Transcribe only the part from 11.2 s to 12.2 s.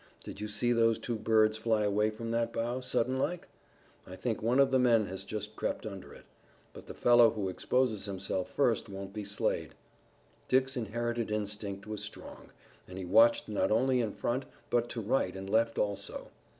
instinct was